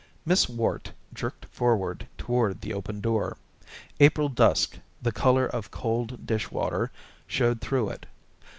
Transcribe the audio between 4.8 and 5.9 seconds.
the color of